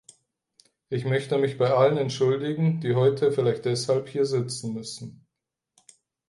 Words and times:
Ich 0.89 1.05
möchte 1.05 1.37
mich 1.37 1.59
bei 1.59 1.69
allen 1.69 1.97
entschuldigen, 1.97 2.79
die 2.81 2.95
heute 2.95 3.31
vielleicht 3.31 3.65
deshalb 3.65 4.09
hier 4.09 4.25
sitzen 4.25 4.73
müssen. 4.73 5.27